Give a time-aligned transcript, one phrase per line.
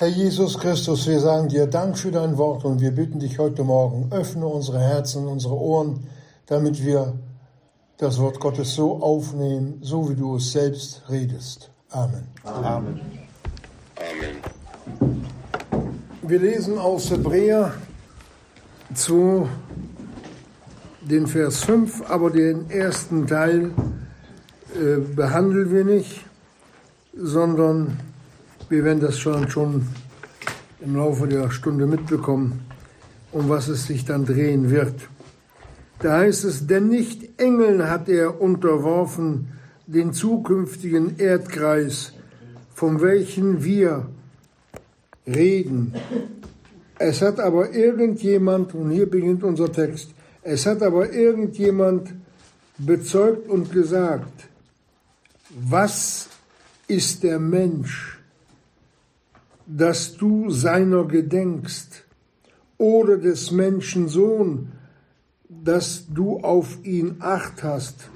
[0.00, 3.64] Herr Jesus Christus, wir sagen dir Dank für dein Wort und wir bitten dich heute
[3.64, 6.06] Morgen, öffne unsere Herzen, unsere Ohren,
[6.46, 7.14] damit wir
[7.96, 11.72] das Wort Gottes so aufnehmen, so wie du es selbst redest.
[11.90, 12.28] Amen.
[12.44, 13.00] Amen.
[13.96, 15.20] Amen.
[16.22, 17.74] Wir lesen aus Hebräer
[18.94, 19.48] zu
[21.00, 23.72] den Vers 5, aber den ersten Teil
[24.76, 26.24] äh, behandeln wir nicht,
[27.16, 27.98] sondern
[28.68, 29.86] wir werden das schon, schon
[30.80, 32.60] im Laufe der Stunde mitbekommen,
[33.32, 34.94] um was es sich dann drehen wird.
[36.00, 39.48] Da heißt es, denn nicht Engeln hat er unterworfen
[39.86, 42.12] den zukünftigen Erdkreis,
[42.74, 44.06] von welchen wir
[45.26, 45.94] reden.
[46.98, 50.10] Es hat aber irgendjemand, und hier beginnt unser Text,
[50.42, 52.12] es hat aber irgendjemand
[52.78, 54.48] bezeugt und gesagt,
[55.50, 56.28] was
[56.86, 58.17] ist der Mensch,
[59.68, 62.04] dass du seiner gedenkst,
[62.78, 64.72] oder des Menschen Sohn,
[65.48, 68.08] dass du auf ihn acht hast.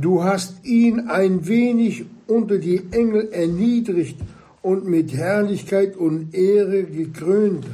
[0.00, 4.18] Du hast ihn ein wenig unter die Engel erniedrigt
[4.62, 7.66] und mit Herrlichkeit und Ehre gekrönt.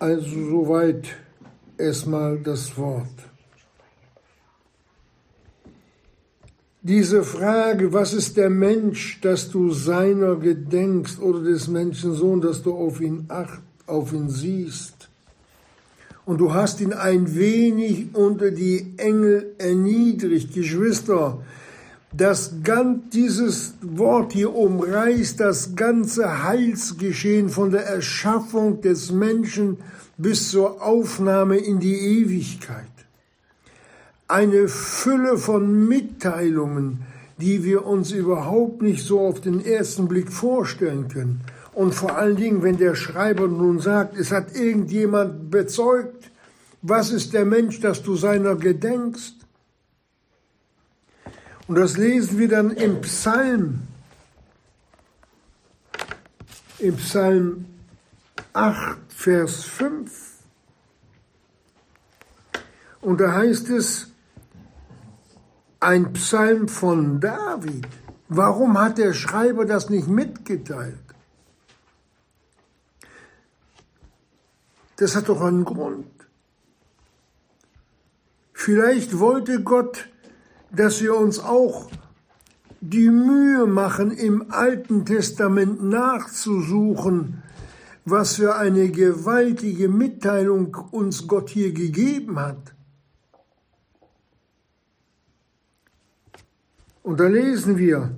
[0.00, 1.08] Also soweit
[1.76, 3.27] erstmal das Wort.
[6.82, 12.62] Diese Frage, was ist der Mensch, dass du seiner gedenkst, oder des Menschen Sohn, dass
[12.62, 15.08] du auf ihn acht, auf ihn siehst.
[16.24, 21.40] Und du hast ihn ein wenig unter die Engel erniedrigt, Geschwister.
[22.12, 29.78] Das ganz, dieses Wort hier umreißt das ganze Heilsgeschehen von der Erschaffung des Menschen
[30.16, 32.87] bis zur Aufnahme in die Ewigkeit
[34.28, 37.02] eine Fülle von Mitteilungen,
[37.38, 41.40] die wir uns überhaupt nicht so auf den ersten Blick vorstellen können.
[41.72, 46.30] Und vor allen Dingen, wenn der Schreiber nun sagt, es hat irgendjemand bezeugt,
[46.82, 49.34] was ist der Mensch, dass du seiner gedenkst?
[51.66, 53.80] Und das lesen wir dann im Psalm,
[56.78, 57.66] im Psalm
[58.52, 60.28] 8, Vers 5.
[63.00, 64.07] Und da heißt es,
[65.80, 67.86] ein Psalm von David.
[68.28, 70.98] Warum hat der Schreiber das nicht mitgeteilt?
[74.96, 76.06] Das hat doch einen Grund.
[78.52, 80.08] Vielleicht wollte Gott,
[80.72, 81.88] dass wir uns auch
[82.80, 87.42] die Mühe machen, im Alten Testament nachzusuchen,
[88.04, 92.74] was für eine gewaltige Mitteilung uns Gott hier gegeben hat.
[97.08, 98.14] Und da lesen wir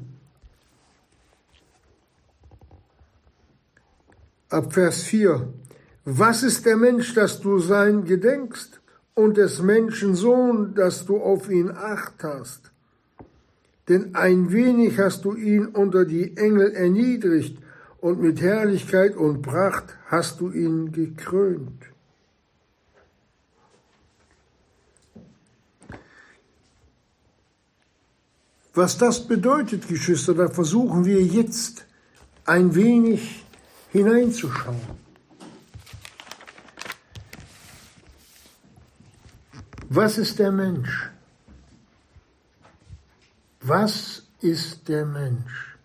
[4.49, 5.47] ab Vers 4,
[6.05, 8.81] was ist der Mensch, dass du sein gedenkst,
[9.15, 12.73] und des Menschen Sohn, dass du auf ihn acht hast?
[13.89, 17.63] Denn ein wenig hast du ihn unter die Engel erniedrigt,
[18.01, 21.90] und mit Herrlichkeit und Pracht hast du ihn gekrönt.
[28.75, 31.85] Was das bedeutet, Geschwister, da versuchen wir jetzt
[32.45, 33.45] ein wenig
[33.91, 35.01] hineinzuschauen.
[39.89, 41.11] Was ist der Mensch?
[43.61, 45.77] Was ist der Mensch?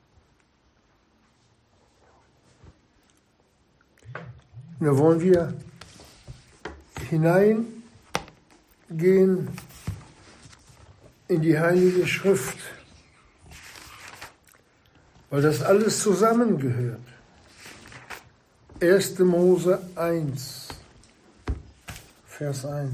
[4.79, 5.55] Da wollen wir
[7.09, 7.73] hineingehen
[11.27, 12.74] in die Heilige Schrift
[15.29, 16.99] weil das alles zusammengehört.
[18.81, 19.19] 1.
[19.19, 20.67] Mose 1,
[22.25, 22.91] Vers 1.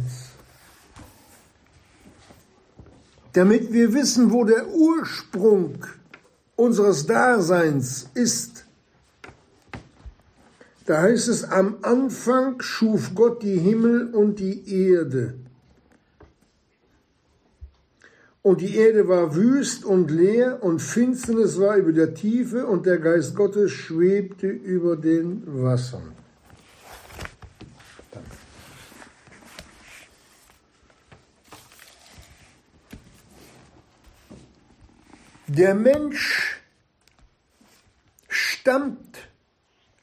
[3.34, 5.86] Damit wir wissen, wo der Ursprung
[6.56, 8.66] unseres Daseins ist.
[10.86, 15.36] Da heißt es, am Anfang schuf Gott die Himmel und die Erde.
[18.44, 22.98] Und die Erde war wüst und leer und Finsternis war über der Tiefe und der
[22.98, 26.16] Geist Gottes schwebte über den Wassern.
[35.48, 36.62] Der Mensch
[38.30, 39.18] stammt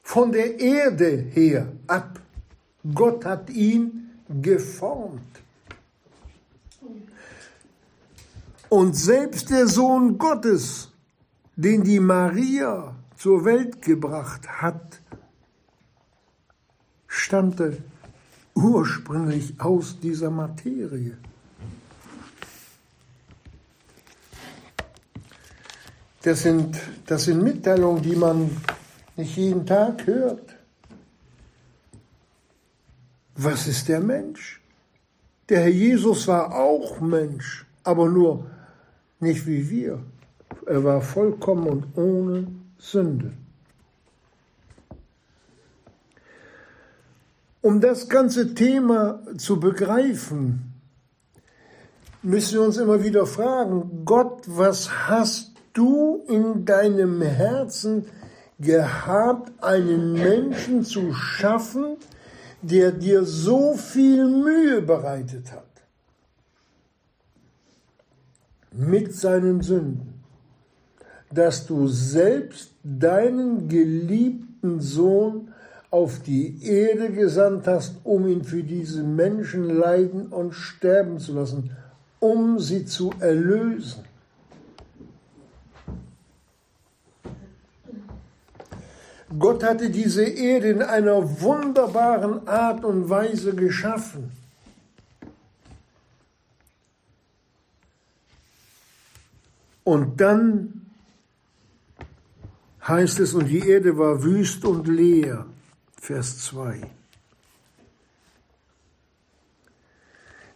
[0.03, 2.19] von der Erde her ab.
[2.93, 5.28] Gott hat ihn geformt.
[8.69, 10.91] Und selbst der Sohn Gottes,
[11.55, 15.01] den die Maria zur Welt gebracht hat,
[17.07, 17.77] stammte
[18.53, 21.17] ursprünglich aus dieser Materie.
[26.21, 28.55] Das sind, das sind Mitteilungen, die man
[29.15, 30.55] nicht jeden Tag hört.
[33.35, 34.61] Was ist der Mensch?
[35.47, 38.45] Der Herr Jesus war auch Mensch, aber nur
[39.19, 39.99] nicht wie wir.
[40.65, 43.33] Er war vollkommen und ohne Sünde.
[47.61, 50.73] Um das ganze Thema zu begreifen,
[52.21, 58.05] müssen wir uns immer wieder fragen, Gott, was hast du in deinem Herzen
[58.59, 61.97] gehabt, einen Menschen zu schaffen,
[62.61, 65.68] der dir so viel Mühe bereitet hat
[68.79, 70.23] mit seinen Sünden,
[71.33, 75.49] dass du selbst deinen geliebten Sohn
[75.91, 81.71] auf die Erde gesandt hast, um ihn für diese Menschen leiden und sterben zu lassen,
[82.19, 84.03] um sie zu erlösen.
[89.37, 94.38] Gott hatte diese Erde in einer wunderbaren Art und Weise geschaffen.
[99.89, 100.85] Und dann
[102.87, 105.47] heißt es, und die Erde war wüst und leer.
[105.99, 106.81] Vers 2.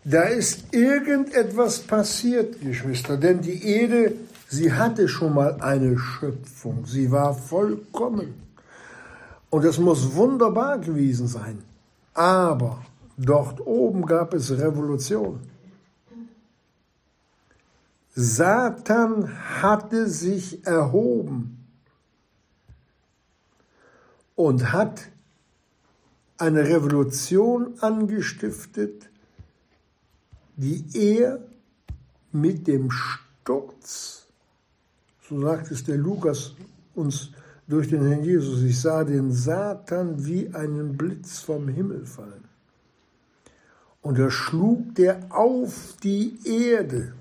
[0.04, 4.14] Da ist irgendetwas passiert, Geschwister, denn die Erde,
[4.50, 8.36] sie hatte schon mal eine Schöpfung, sie war vollkommen.
[9.50, 11.58] Und es muss wunderbar gewesen sein.
[12.14, 12.86] Aber
[13.18, 15.40] dort oben gab es Revolution.
[18.16, 19.28] Satan
[19.62, 21.66] hatte sich erhoben
[24.36, 25.10] und hat
[26.38, 29.10] eine Revolution angestiftet,
[30.56, 31.40] die er
[32.32, 34.28] mit dem Sturz,
[35.28, 36.54] so sagt es der Lukas
[36.94, 37.32] uns
[37.68, 38.62] durch den Herrn Jesus.
[38.62, 42.44] Ich sah den Satan wie einen Blitz vom Himmel fallen.
[44.02, 47.14] Und er schlug der auf die Erde.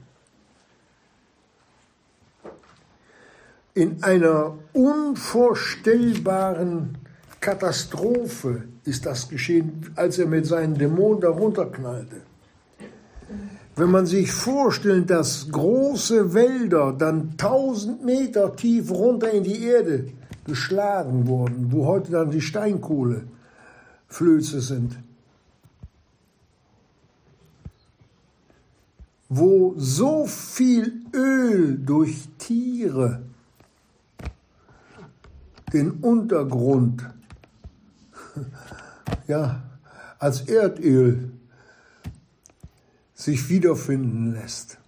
[3.75, 6.99] In einer unvorstellbaren
[7.41, 12.21] Katastrophe ist das geschehen, als er mit seinen Dämonen darunter knallte.
[13.75, 20.09] Wenn man sich vorstellt, dass große Wälder dann tausend Meter tief runter in die Erde
[20.45, 24.99] geschlagen wurden, wo heute dann die Steinkohleflöze sind.
[29.31, 33.23] Wo so viel Öl durch Tiere
[35.73, 37.07] den Untergrund
[39.27, 39.63] ja,
[40.19, 41.31] als Erdöl
[43.15, 44.79] sich wiederfinden lässt.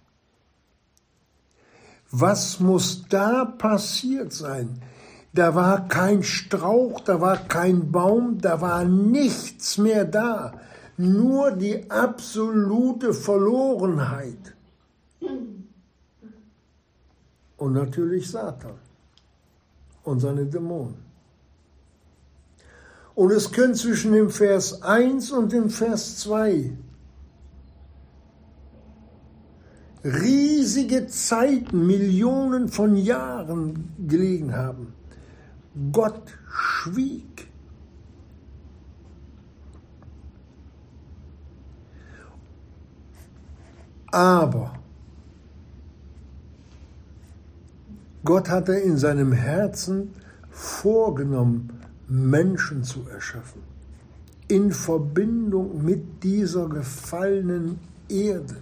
[2.11, 4.81] Was muss da passiert sein?
[5.33, 10.53] Da war kein Strauch, da war kein Baum, da war nichts mehr da.
[10.97, 14.55] Nur die absolute Verlorenheit.
[17.57, 18.75] Und natürlich Satan
[20.05, 20.95] und seine Dämonen.
[23.15, 26.71] Und es können zwischen dem Vers 1 und dem Vers 2
[30.05, 34.93] riesige Zeiten, Millionen von Jahren gelegen haben.
[35.91, 37.47] Gott schwieg.
[44.11, 44.74] Aber
[48.25, 50.13] Gott hatte in seinem Herzen
[50.49, 51.69] vorgenommen,
[52.07, 53.61] Menschen zu erschaffen,
[54.47, 57.79] in Verbindung mit dieser gefallenen
[58.09, 58.57] Erde.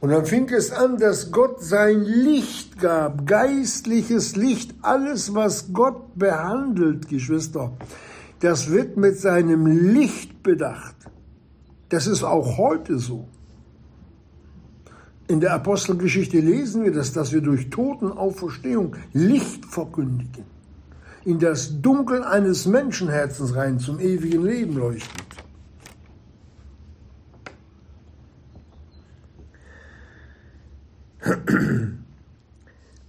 [0.00, 6.16] Und dann fing es an, dass Gott sein Licht gab, geistliches Licht, alles, was Gott
[6.16, 7.72] behandelt, Geschwister,
[8.40, 10.94] das wird mit seinem Licht bedacht.
[11.88, 13.26] Das ist auch heute so.
[15.28, 20.44] In der Apostelgeschichte lesen wir das, dass wir durch Totenauferstehung Licht verkündigen,
[21.24, 25.26] in das Dunkel eines Menschenherzens rein zum ewigen Leben leuchtet.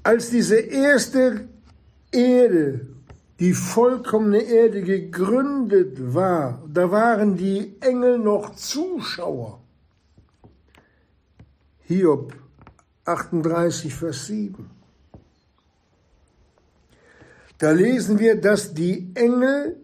[0.02, 1.48] Als diese erste
[2.12, 2.88] Erde,
[3.40, 9.62] die vollkommene Erde gegründet war, da waren die Engel noch Zuschauer.
[11.88, 12.36] Hiob
[13.06, 14.70] 38, Vers 7.
[17.58, 19.78] Da lesen wir, dass die Engel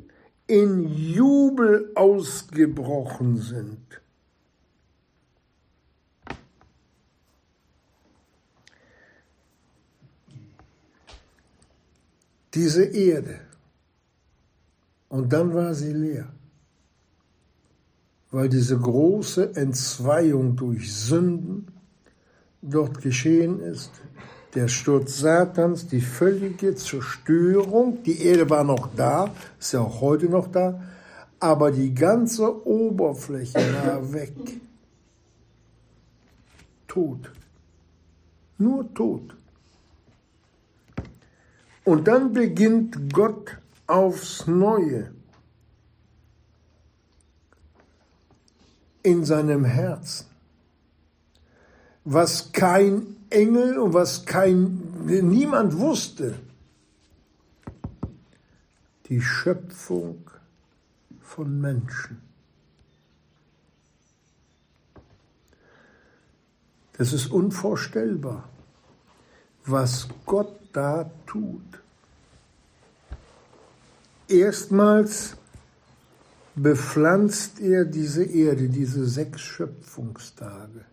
[0.45, 4.01] in Jubel ausgebrochen sind.
[12.53, 13.39] Diese Erde.
[15.07, 16.27] Und dann war sie leer,
[18.29, 21.72] weil diese große Entzweiung durch Sünden
[22.63, 23.91] dort geschehen ist
[24.55, 28.03] der Sturz Satans, die völlige Zerstörung.
[28.03, 30.81] Die Erde war noch da, ist ja auch heute noch da,
[31.39, 34.33] aber die ganze Oberfläche war weg.
[36.87, 37.31] Tot.
[38.57, 39.35] Nur tot.
[41.83, 45.11] Und dann beginnt Gott aufs Neue
[49.01, 50.27] in seinem Herzen,
[52.05, 56.39] was kein Engel und was kein, niemand wusste.
[59.07, 60.29] Die Schöpfung
[61.21, 62.21] von Menschen.
[66.97, 68.47] Das ist unvorstellbar,
[69.65, 71.61] was Gott da tut.
[74.27, 75.35] Erstmals
[76.55, 80.85] bepflanzt er diese Erde, diese sechs Schöpfungstage.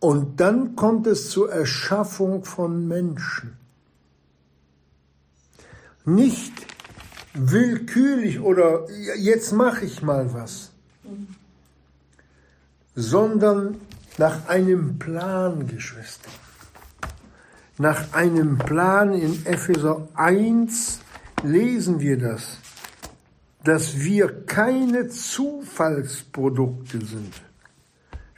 [0.00, 3.56] Und dann kommt es zur Erschaffung von Menschen.
[6.04, 6.52] Nicht
[7.34, 8.86] willkürlich oder
[9.18, 10.70] jetzt mache ich mal was,
[12.94, 13.80] sondern
[14.18, 16.30] nach einem Plan, Geschwister.
[17.78, 21.00] Nach einem Plan in Epheser 1
[21.42, 22.58] lesen wir das,
[23.64, 27.34] dass wir keine Zufallsprodukte sind.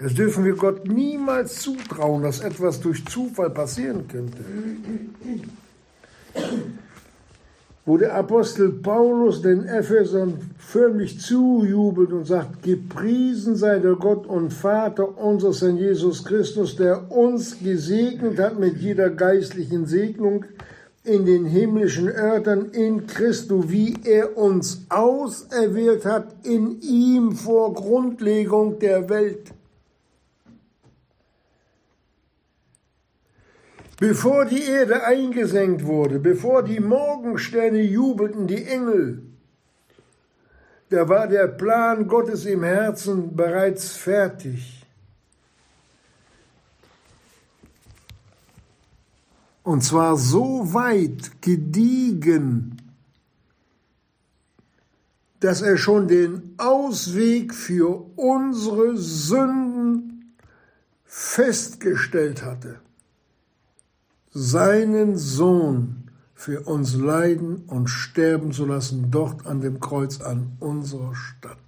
[0.00, 4.45] Das dürfen wir Gott niemals zutrauen, dass etwas durch Zufall passieren könnte.
[7.85, 14.52] Wo der Apostel Paulus den Ephesern förmlich zujubelt und sagt, gepriesen sei der Gott und
[14.52, 20.45] Vater unseres Herrn Jesus Christus, der uns gesegnet hat mit jeder geistlichen Segnung
[21.02, 28.78] in den himmlischen Örtern in Christo, wie er uns auserwählt hat in ihm vor Grundlegung
[28.78, 29.55] der Welt
[34.00, 39.23] Bevor die Erde eingesenkt wurde, bevor die Morgensterne jubelten, die Engel,
[40.90, 44.87] da war der Plan Gottes im Herzen bereits fertig.
[49.64, 52.81] Und zwar so weit gediegen,
[55.40, 60.37] dass er schon den Ausweg für unsere Sünden
[61.05, 62.81] festgestellt hatte
[64.32, 71.14] seinen Sohn für uns leiden und sterben zu lassen, dort an dem Kreuz an unserer
[71.14, 71.58] Stadt.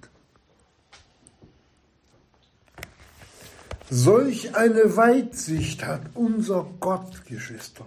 [3.91, 7.85] Solch eine Weitsicht hat unser Gott, Geschwister.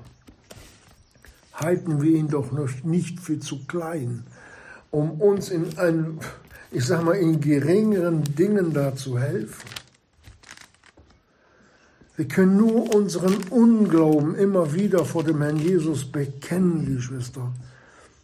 [1.53, 2.51] Halten wir ihn doch
[2.83, 4.25] nicht für zu klein,
[4.91, 6.19] um uns in ein,
[6.71, 9.69] ich sag mal, in geringeren Dingen da zu helfen.
[12.15, 17.51] Wir können nur unseren Unglauben immer wieder vor dem Herrn Jesus bekennen, Geschwister,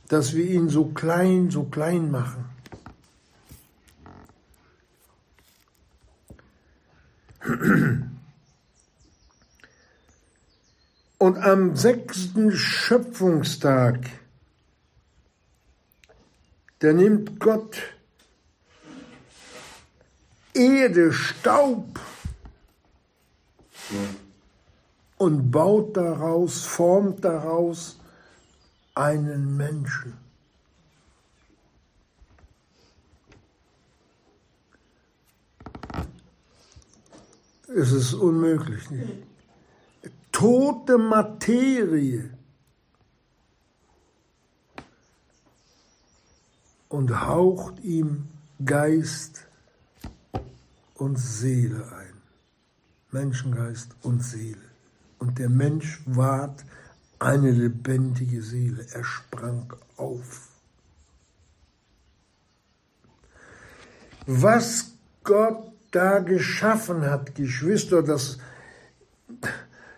[0.09, 2.45] dass wir ihn so klein, so klein machen.
[11.17, 13.99] Und am sechsten Schöpfungstag,
[16.77, 17.77] da nimmt Gott
[20.53, 21.99] Erde, Staub,
[25.17, 27.99] und baut daraus, formt daraus
[28.95, 30.13] einen Menschen.
[37.75, 38.89] Es ist unmöglich.
[38.89, 39.23] Nicht?
[40.31, 42.31] Tote Materie.
[46.87, 48.27] Und haucht ihm
[48.65, 49.45] Geist
[50.95, 52.08] und Seele ein.
[53.11, 54.57] Menschengeist und Seele.
[55.17, 56.63] Und der Mensch ward
[57.19, 58.85] eine lebendige Seele.
[58.93, 60.47] Er sprang auf.
[64.25, 64.91] Was
[65.23, 68.37] Gott da geschaffen hat, Geschwister, das,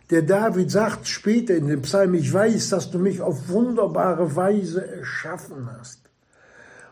[0.09, 4.87] der David sagt später in dem Psalm, ich weiß, dass du mich auf wunderbare Weise
[4.87, 5.99] erschaffen hast.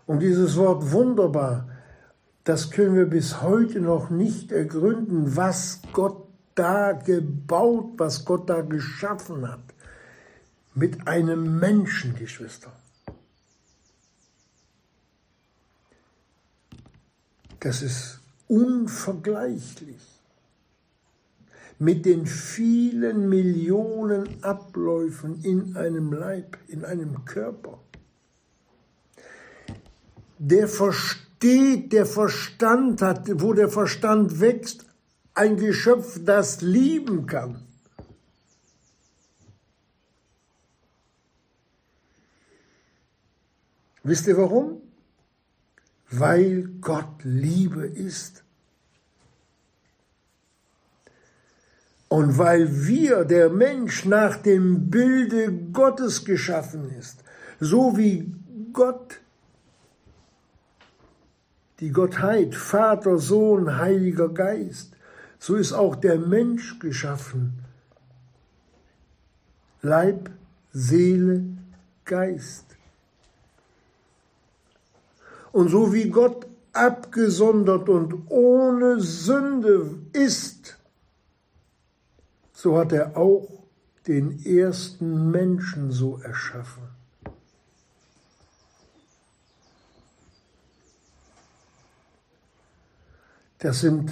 [0.05, 1.69] Und dieses Wort wunderbar,
[2.43, 8.61] das können wir bis heute noch nicht ergründen, was Gott da gebaut, was Gott da
[8.61, 9.63] geschaffen hat.
[10.73, 12.71] Mit einem Menschen, Geschwister.
[17.59, 20.19] Das ist unvergleichlich
[21.79, 27.79] mit den vielen Millionen Abläufen in einem Leib, in einem Körper.
[30.37, 30.67] Der
[31.39, 34.85] versteht, der Verstand hat, wo der Verstand wächst,
[35.33, 37.61] ein Geschöpf, das lieben kann.
[44.03, 44.81] Wisst ihr warum?
[46.09, 48.43] Weil Gott Liebe ist.
[52.07, 57.23] Und weil wir, der Mensch, nach dem Bilde Gottes geschaffen ist,
[57.59, 58.33] so wie
[58.73, 59.19] Gott,
[61.79, 64.95] die Gottheit, Vater, Sohn, Heiliger Geist,
[65.39, 67.63] so ist auch der Mensch geschaffen.
[69.81, 70.29] Leib,
[70.73, 71.45] Seele,
[72.03, 72.65] Geist.
[75.51, 80.77] Und so wie Gott abgesondert und ohne Sünde ist,
[82.51, 83.47] so hat er auch
[84.05, 86.98] den ersten Menschen so erschaffen.
[93.59, 94.11] Das sind,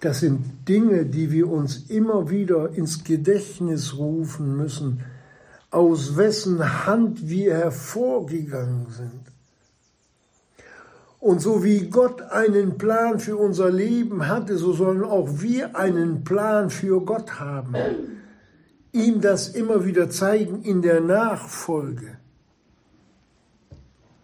[0.00, 5.02] das sind Dinge, die wir uns immer wieder ins Gedächtnis rufen müssen,
[5.70, 9.22] aus wessen Hand wir hervorgegangen sind.
[11.20, 16.24] Und so wie Gott einen Plan für unser Leben hatte, so sollen auch wir einen
[16.24, 17.74] Plan für Gott haben.
[18.92, 22.19] Ihm das immer wieder zeigen in der Nachfolge.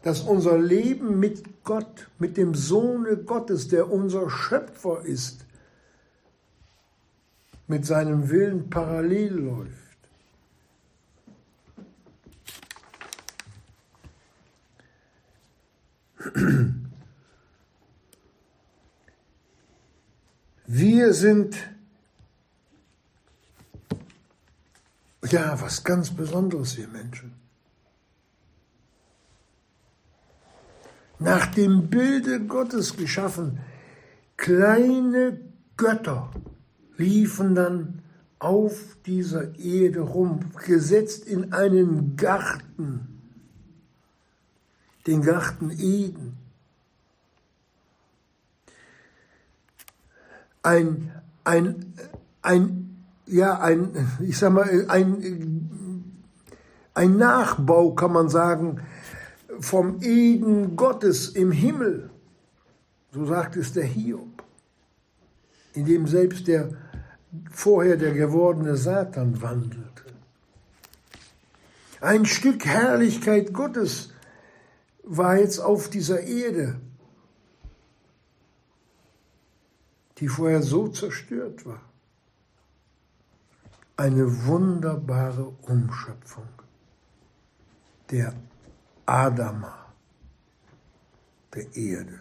[0.07, 5.45] Dass unser Leben mit Gott, mit dem Sohne Gottes, der unser Schöpfer ist,
[7.67, 9.99] mit seinem Willen parallel läuft.
[20.67, 21.57] Wir sind
[25.29, 27.36] ja was ganz Besonderes, wir Menschen.
[31.19, 33.59] Nach dem Bilde Gottes geschaffen,
[34.37, 35.41] kleine
[35.77, 36.31] Götter
[36.97, 38.03] liefen dann
[38.39, 43.23] auf dieser Erde rum, gesetzt in einen Garten,
[45.07, 46.37] den Garten Eden.
[50.67, 51.13] ein,
[51.45, 51.95] ein,
[52.43, 56.11] ein, ja, ein, ich sag mal, ein,
[56.95, 58.81] ein Nachbau, kann man sagen,
[59.61, 62.11] vom Eden Gottes im Himmel.
[63.13, 64.43] So sagt es der Hiob,
[65.75, 66.71] in dem selbst der
[67.51, 70.05] vorher der gewordene Satan wandelte.
[72.01, 74.13] Ein Stück Herrlichkeit Gottes
[75.03, 76.81] war jetzt auf dieser Erde.
[80.19, 81.81] die vorher so zerstört war.
[83.97, 86.49] Eine wunderbare Umschöpfung
[88.11, 88.35] der
[89.07, 89.87] Adama,
[91.55, 92.21] der Erde.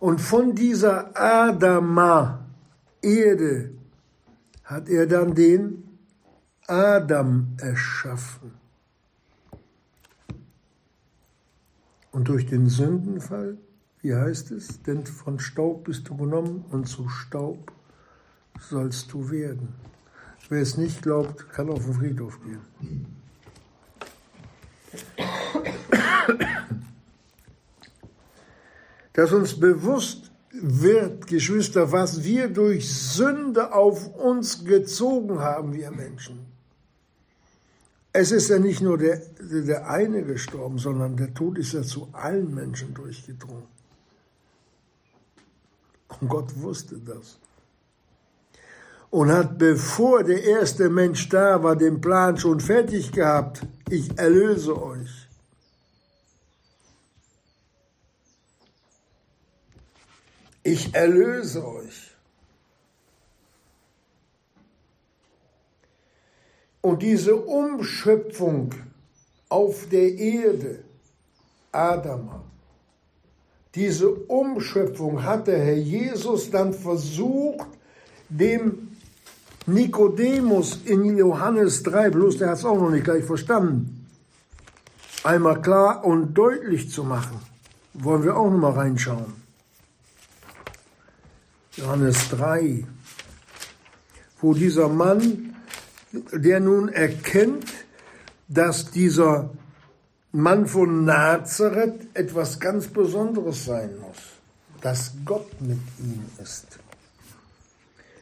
[0.00, 2.46] Und von dieser Adama,
[3.02, 3.72] Erde,
[4.64, 5.98] hat er dann den
[6.66, 8.52] Adam erschaffen.
[12.12, 13.58] Und durch den Sündenfall
[14.00, 14.82] wie heißt es?
[14.82, 17.72] Denn von Staub bist du genommen und zu Staub
[18.60, 19.74] sollst du werden.
[20.48, 23.17] Wer es nicht glaubt, kann auf den Friedhof gehen.
[29.12, 36.46] Dass uns bewusst wird, Geschwister, was wir durch Sünde auf uns gezogen haben, wir Menschen.
[38.12, 42.08] Es ist ja nicht nur der, der eine gestorben, sondern der Tod ist ja zu
[42.12, 43.66] allen Menschen durchgedrungen.
[46.20, 47.38] Und Gott wusste das.
[49.10, 53.62] Und hat, bevor der erste Mensch da war, den Plan schon fertig gehabt.
[53.88, 55.28] Ich erlöse euch.
[60.62, 62.14] Ich erlöse euch.
[66.82, 68.74] Und diese Umschöpfung
[69.48, 70.84] auf der Erde,
[71.72, 72.44] Adama,
[73.74, 77.68] diese Umschöpfung hat der Herr Jesus dann versucht,
[78.28, 78.87] dem
[79.68, 84.06] Nikodemus in Johannes 3, bloß der hat es auch noch nicht gleich verstanden,
[85.24, 87.40] einmal klar und deutlich zu machen.
[87.94, 89.32] wollen wir auch noch mal reinschauen.
[91.76, 92.84] Johannes 3,
[94.40, 95.54] wo dieser Mann,
[96.32, 97.66] der nun erkennt,
[98.48, 99.50] dass dieser
[100.32, 104.18] Mann von Nazareth etwas ganz Besonderes sein muss,
[104.80, 106.78] dass Gott mit ihm ist.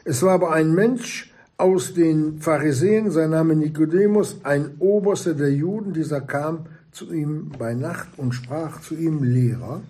[0.04, 5.92] Es war aber ein Mensch aus den Pharisäern, sein Name Nikodemus, ein Oberster der Juden,
[5.92, 9.80] dieser kam zu ihm bei Nacht und sprach zu ihm, Lehrer,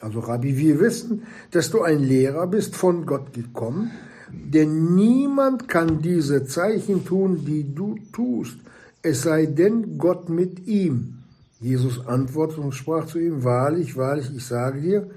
[0.00, 3.90] also Rabbi, wir wissen, dass du ein Lehrer bist, von Gott gekommen,
[4.30, 8.58] denn niemand kann diese Zeichen tun, die du tust,
[9.02, 11.18] es sei denn Gott mit ihm.
[11.60, 15.10] Jesus antwortete und sprach zu ihm, wahrlich, wahrlich, ich sage dir,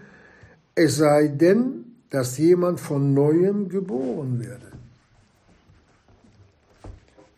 [0.75, 4.76] es sei denn, dass jemand von neuem geboren werde.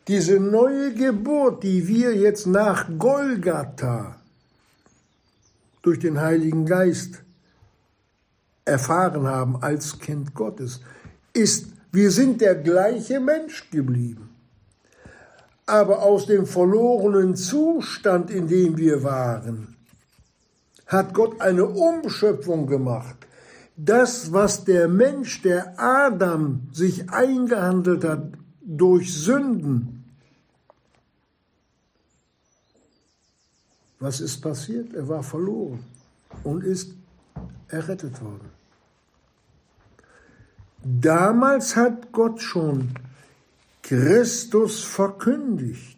[0.09, 4.15] Diese neue Geburt, die wir jetzt nach Golgatha
[5.83, 7.21] durch den Heiligen Geist
[8.65, 10.81] erfahren haben als Kind Gottes,
[11.33, 14.31] ist, wir sind der gleiche Mensch geblieben.
[15.67, 19.75] Aber aus dem verlorenen Zustand, in dem wir waren,
[20.87, 23.27] hat Gott eine Umschöpfung gemacht.
[23.77, 28.23] Das, was der Mensch, der Adam, sich eingehandelt hat
[28.65, 29.98] durch Sünden,
[33.99, 34.93] Was ist passiert?
[34.93, 35.83] Er war verloren
[36.43, 36.95] und ist
[37.67, 38.49] errettet worden.
[40.83, 42.93] Damals hat Gott schon
[43.81, 45.97] Christus verkündigt.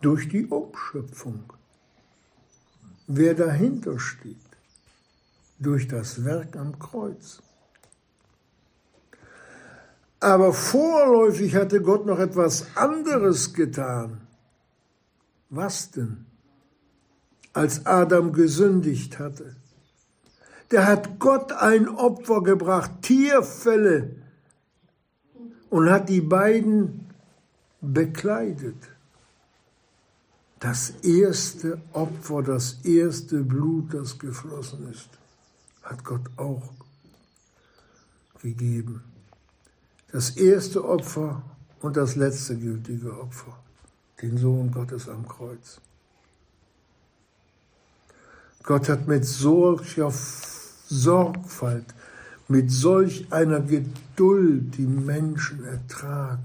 [0.00, 1.52] Durch die Umschöpfung.
[3.06, 4.36] Wer dahinter steht,
[5.58, 7.42] durch das Werk am Kreuz.
[10.20, 14.20] Aber vorläufig hatte Gott noch etwas anderes getan.
[15.48, 16.26] Was denn?
[17.52, 19.56] Als Adam gesündigt hatte.
[20.70, 24.16] Der hat Gott ein Opfer gebracht, Tierfälle,
[25.70, 27.08] und hat die beiden
[27.80, 28.76] bekleidet.
[30.60, 35.08] Das erste Opfer, das erste Blut, das geflossen ist,
[35.82, 36.72] hat Gott auch
[38.42, 39.07] gegeben
[40.10, 41.42] das erste Opfer
[41.80, 43.58] und das letzte gültige Opfer,
[44.22, 45.80] den Sohn Gottes am Kreuz.
[48.62, 51.86] Gott hat mit solcher Sorgfalt,
[52.48, 56.44] mit solch einer Geduld die Menschen ertragen.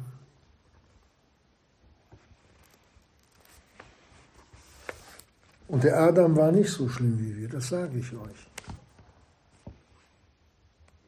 [5.68, 8.48] Und der Adam war nicht so schlimm wie wir, das sage ich euch.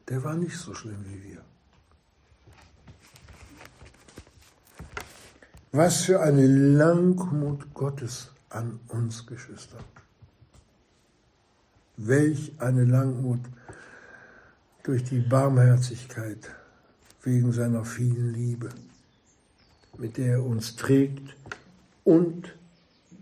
[0.08, 1.42] Der war nicht so schlimm wie wir.
[5.76, 9.76] Was für eine Langmut Gottes an uns, Geschwister.
[11.98, 13.40] Welch eine Langmut
[14.84, 16.50] durch die Barmherzigkeit
[17.24, 18.70] wegen seiner vielen Liebe,
[19.98, 21.36] mit der er uns trägt
[22.04, 22.56] und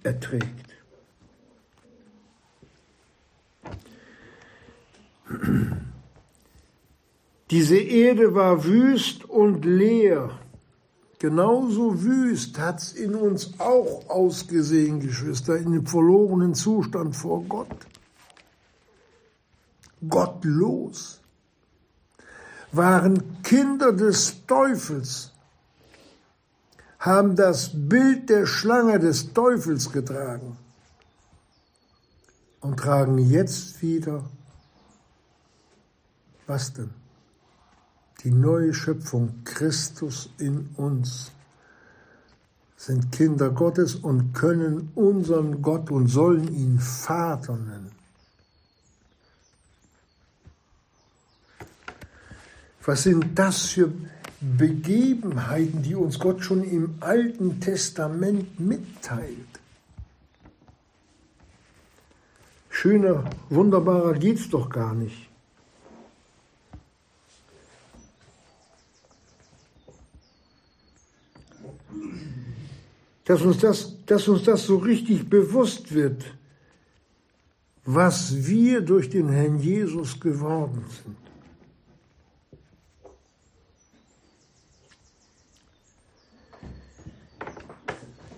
[0.05, 0.77] erträgt.
[7.51, 10.39] Diese Erde war wüst und leer
[11.25, 17.87] Genauso wüst hat es in uns auch ausgesehen, Geschwister, in dem verlorenen Zustand vor Gott.
[20.07, 21.23] Gottlos
[22.73, 25.33] waren Kinder des Teufels,
[26.99, 30.59] haben das Bild der Schlange des Teufels getragen
[32.61, 34.25] und tragen jetzt wieder,
[36.47, 37.04] was denn?
[38.25, 41.31] Die neue Schöpfung, Christus in uns,
[42.77, 47.93] sind Kinder Gottes und können unseren Gott und sollen ihn Vater nennen.
[52.85, 53.91] Was sind das für
[54.41, 59.39] Begebenheiten, die uns Gott schon im Alten Testament mitteilt?
[62.69, 65.31] Schöner, wunderbarer geht's doch gar nicht.
[73.25, 76.25] Dass uns das, dass uns das so richtig bewusst wird,
[77.85, 81.17] was wir durch den Herrn Jesus geworden sind.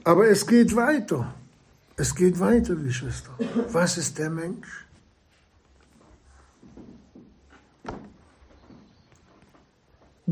[0.04, 1.34] Aber es geht weiter.
[1.96, 3.30] Es geht weiter, Geschwister.
[3.72, 4.86] Was ist der Mensch?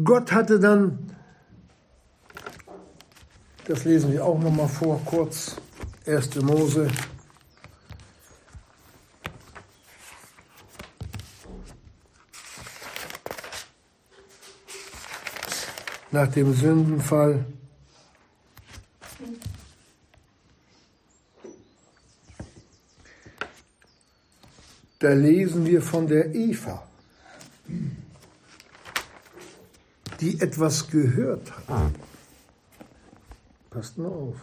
[0.02, 1.13] Gott hatte dann
[3.66, 5.56] das lesen wir auch noch mal vor kurz.
[6.06, 6.34] 1.
[6.42, 6.88] Mose.
[16.10, 17.44] Nach dem Sündenfall
[24.98, 26.86] da lesen wir von der Eva,
[30.20, 31.92] die etwas gehört hat.
[33.74, 34.36] Passt nur auf.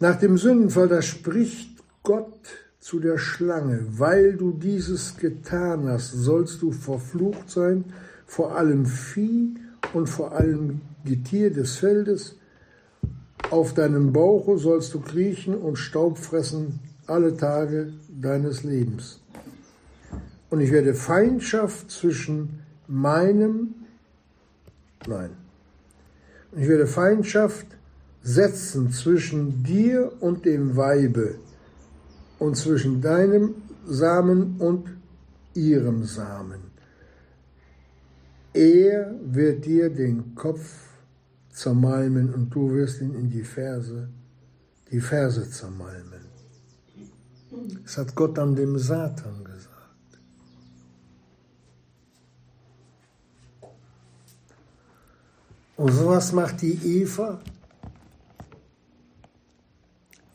[0.00, 2.48] Nach dem Sündenfall, da spricht Gott
[2.80, 7.84] zu der Schlange, weil du dieses getan hast, sollst du verflucht sein
[8.26, 9.54] vor allem Vieh
[9.94, 12.34] und vor allem Getier des Feldes.
[13.50, 19.21] Auf deinem Bauche sollst du kriechen und Staub fressen alle Tage deines Lebens.
[20.52, 23.74] Und ich werde Feindschaft zwischen meinem,
[25.06, 25.30] nein,
[26.54, 27.66] ich werde Feindschaft
[28.22, 31.36] setzen zwischen dir und dem Weibe
[32.38, 33.54] und zwischen deinem
[33.86, 34.90] Samen und
[35.54, 36.60] ihrem Samen.
[38.52, 40.90] Er wird dir den Kopf
[41.48, 44.10] zermalmen und du wirst ihn in die Ferse,
[44.90, 46.26] die Ferse zermalmen.
[47.84, 49.71] Das hat Gott an dem Satan gesagt.
[55.76, 57.40] Und sowas macht die Eva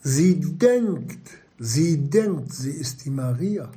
[0.09, 3.69] Sie denkt, sie denkt, sie ist die Maria.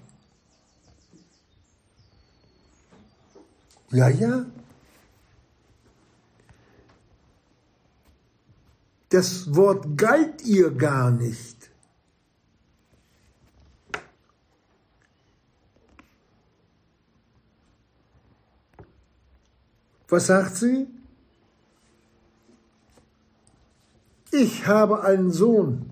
[3.90, 4.46] Ja, ja.
[9.08, 11.68] Das Wort galt ihr gar nicht.
[20.08, 20.86] Was sagt sie?
[24.30, 25.90] Ich habe einen Sohn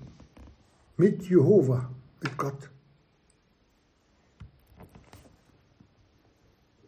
[0.96, 2.70] mit Jehova, mit Gott.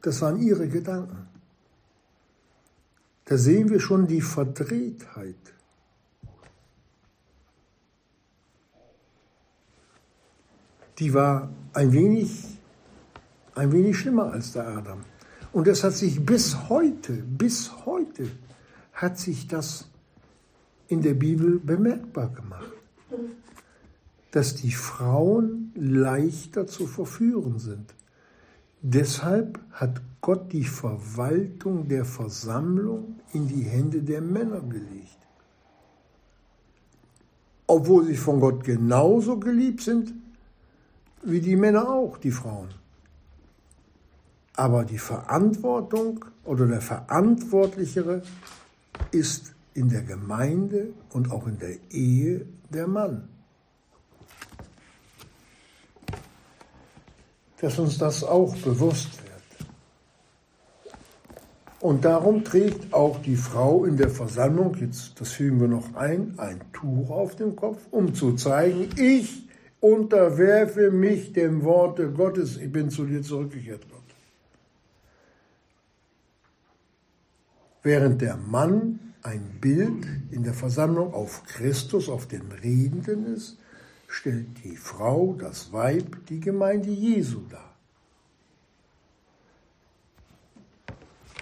[0.03, 1.29] Das waren ihre Gedanken.
[3.25, 5.37] Da sehen wir schon die Verdrehtheit.
[10.99, 12.59] Die war ein wenig,
[13.55, 15.01] ein wenig schlimmer als der Adam.
[15.53, 18.31] Und das hat sich bis heute, bis heute
[18.93, 19.89] hat sich das
[20.91, 22.73] in der Bibel bemerkbar gemacht
[24.31, 27.95] dass die Frauen leichter zu verführen sind.
[28.83, 35.19] Deshalb hat Gott die Verwaltung der Versammlung in die Hände der Männer gelegt.
[37.67, 40.13] Obwohl sie von Gott genauso geliebt sind
[41.23, 42.69] wie die Männer auch, die Frauen.
[44.55, 48.23] Aber die Verantwortung oder der Verantwortlichere
[49.11, 53.29] ist in der Gemeinde und auch in der Ehe der Mann.
[57.61, 59.31] dass uns das auch bewusst wird.
[61.81, 66.39] Und darum trägt auch die Frau in der Versammlung, jetzt das fügen wir noch ein,
[66.39, 69.49] ein Tuch auf dem Kopf, um zu zeigen, ich
[69.81, 74.01] unterwerfe mich dem Worte Gottes, ich bin zu dir zurückgekehrt, Gott.
[77.83, 83.59] Während der Mann ein Bild in der Versammlung auf Christus, auf den Redenden ist,
[84.09, 87.75] stellt die Frau, das Weib, die Gemeinde Jesu dar.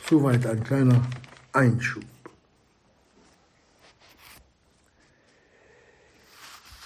[0.08, 1.02] Soweit ein kleiner
[1.52, 2.04] Einschub.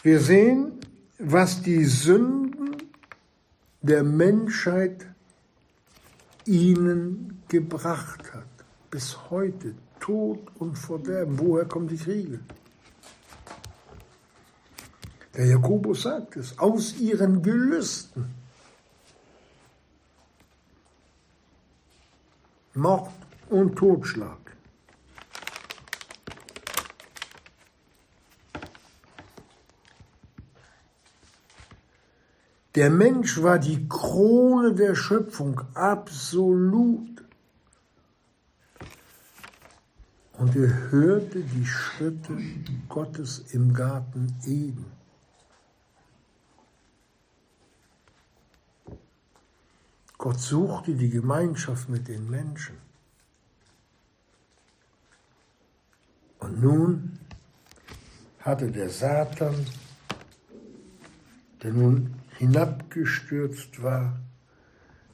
[0.03, 0.81] Wir sehen,
[1.19, 2.77] was die Sünden
[3.83, 5.07] der Menschheit
[6.45, 8.47] ihnen gebracht hat.
[8.91, 11.39] Bis heute Tod und Verderben.
[11.39, 12.41] Woher kommen die Kriege?
[15.37, 18.35] Der Jakobus sagt es, aus ihren Gelüsten.
[22.75, 23.13] Mord
[23.49, 24.39] und Totschlag.
[32.75, 37.12] Der Mensch war die Krone der Schöpfung, absolut.
[40.43, 42.37] Und er hörte die Schritte
[42.89, 44.87] Gottes im Garten Eden.
[50.19, 52.77] Gott suchte die Gemeinschaft mit den Menschen.
[56.41, 57.21] Und nun
[58.41, 59.65] hatte der Satan,
[61.63, 64.19] der nun hinabgestürzt war,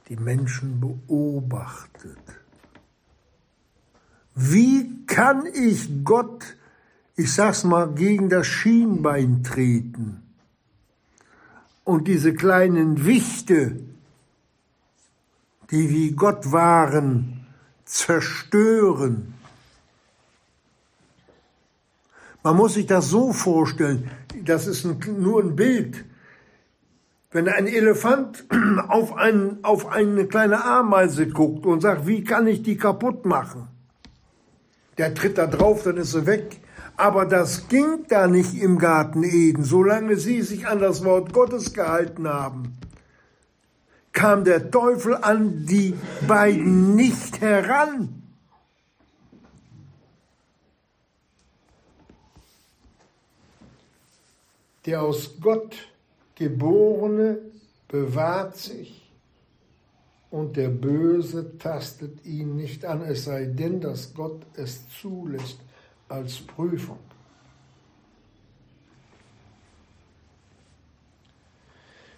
[0.07, 2.17] die Menschen beobachtet,
[4.41, 6.55] Wie kann ich Gott,
[7.17, 10.23] ich sag's mal, gegen das Schienbein treten
[11.83, 13.81] und diese kleinen Wichte,
[15.71, 17.45] die wie Gott waren,
[17.83, 19.33] zerstören?
[22.41, 24.09] Man muss sich das so vorstellen,
[24.45, 26.05] das ist ein, nur ein Bild.
[27.31, 28.45] Wenn ein Elefant
[28.87, 33.67] auf, ein, auf eine kleine Ameise guckt und sagt, wie kann ich die kaputt machen?
[34.99, 36.59] Der tritt da drauf, dann ist sie weg.
[36.97, 41.73] Aber das ging da nicht im Garten Eden, solange sie sich an das Wort Gottes
[41.73, 42.77] gehalten haben.
[44.11, 48.23] Kam der Teufel an die beiden nicht heran.
[54.85, 55.77] Der aus Gott
[56.35, 57.39] geborene
[57.87, 58.98] bewahrt sich
[60.31, 65.59] und der Böse tastet ihn nicht an, es sei denn, dass Gott es zulässt
[66.07, 66.99] als Prüfung.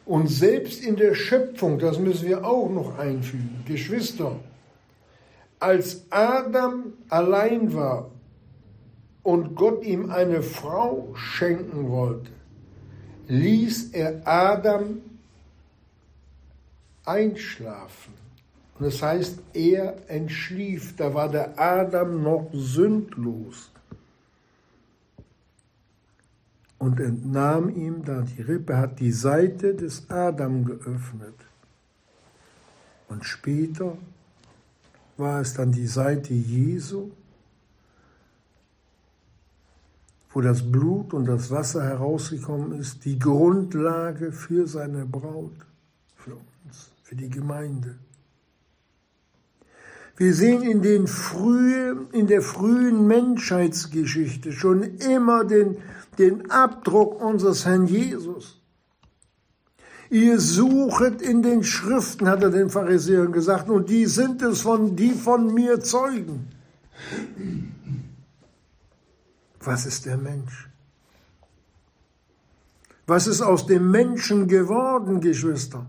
[0.06, 4.36] Und selbst in der Schöpfung, das müssen wir auch noch einfügen, Geschwister,
[5.60, 8.12] als Adam allein war
[9.24, 12.32] und Gott ihm eine Frau schenken wollte,
[13.28, 14.98] ließ er Adam
[17.06, 18.14] einschlafen.
[18.78, 23.72] Und das heißt, er entschlief, da war der Adam noch sündlos.
[26.78, 31.36] Und entnahm ihm da die Rippe, hat die Seite des Adam geöffnet.
[33.08, 33.98] Und später
[35.18, 37.12] war es dann die Seite Jesu,
[40.34, 45.52] wo das Blut und das Wasser herausgekommen ist, die Grundlage für seine Braut,
[47.12, 47.98] für die Gemeinde.
[50.16, 55.76] Wir sehen in, den frühen, in der frühen Menschheitsgeschichte schon immer den,
[56.18, 58.62] den Abdruck unseres Herrn Jesus.
[60.10, 64.96] Ihr suchet in den Schriften, hat er den Pharisäern gesagt, und die sind es von,
[64.96, 66.48] die von mir zeugen.
[69.60, 70.70] Was ist der Mensch?
[73.06, 75.86] Was ist aus dem Menschen geworden, Geschwister?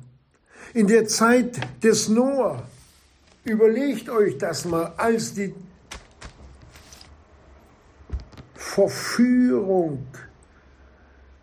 [0.74, 2.62] In der Zeit des Noah,
[3.44, 5.54] überlegt euch das mal, als die
[8.54, 10.06] Verführung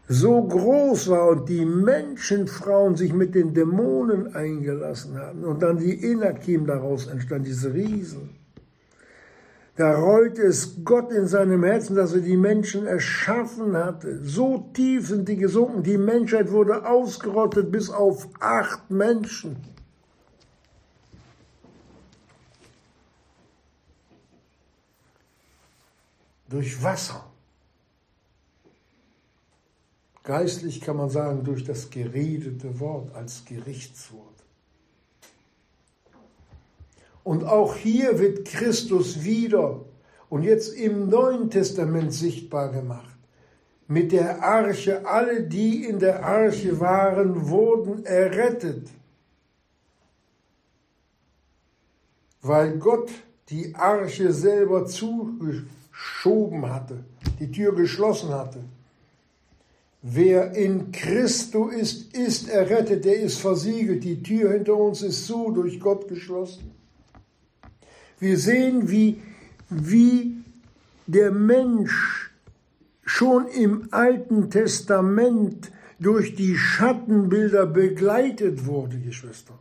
[0.07, 6.11] so groß war und die Menschenfrauen sich mit den Dämonen eingelassen haben und dann die
[6.11, 8.38] Enakim daraus entstand, diese Riesen.
[9.79, 14.25] Da rollte es Gott in seinem Herzen, dass er die Menschen erschaffen hatte.
[14.25, 15.83] So tief sind die gesunken.
[15.83, 19.55] Die Menschheit wurde ausgerottet bis auf acht Menschen.
[26.49, 27.31] Durch Wasser.
[30.23, 34.28] Geistlich kann man sagen, durch das geredete Wort als Gerichtswort.
[37.29, 39.85] Und auch hier wird Christus wieder
[40.29, 43.15] und jetzt im Neuen Testament sichtbar gemacht.
[43.87, 48.89] Mit der Arche, alle, die in der Arche waren, wurden errettet,
[52.41, 53.11] weil Gott
[53.49, 57.03] die Arche selber zugeschoben hatte,
[57.39, 58.63] die Tür geschlossen hatte.
[60.01, 65.51] Wer in Christo ist, ist errettet, der ist versiegelt, die Tür hinter uns ist zu,
[65.51, 66.78] durch Gott geschlossen.
[68.19, 69.21] Wir sehen, wie,
[69.69, 70.37] wie
[71.07, 72.31] der Mensch
[73.03, 79.57] schon im Alten Testament durch die Schattenbilder begleitet wurde, Geschwister.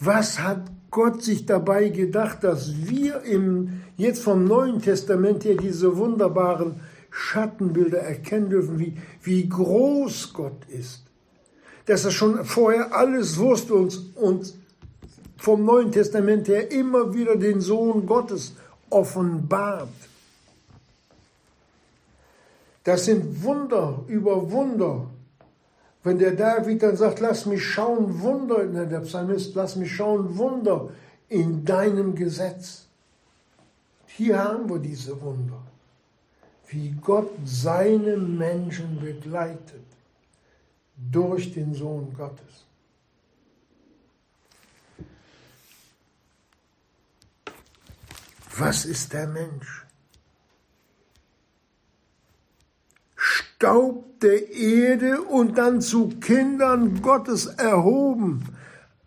[0.00, 5.96] Was hat Gott sich dabei gedacht, dass wir im, jetzt vom Neuen Testament her diese
[5.96, 11.04] wunderbaren Schattenbilder erkennen dürfen, wie, wie groß Gott ist.
[11.86, 14.56] Dass er schon vorher alles wusste und uns
[15.40, 18.52] vom Neuen Testament her immer wieder den Sohn Gottes
[18.90, 19.88] offenbart.
[22.84, 25.06] Das sind Wunder über Wunder.
[26.04, 30.90] Wenn der David dann sagt, lass mich schauen Wunder, der Psalmist, lass mich schauen Wunder
[31.28, 32.86] in deinem Gesetz.
[34.06, 35.62] Hier haben wir diese Wunder,
[36.68, 39.86] wie Gott seine Menschen begleitet
[41.10, 42.66] durch den Sohn Gottes.
[48.60, 49.86] Was ist der Mensch?
[53.16, 58.44] Staub der Erde und dann zu Kindern Gottes erhoben,